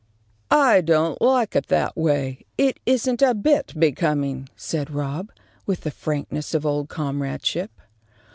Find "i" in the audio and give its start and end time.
0.49-0.81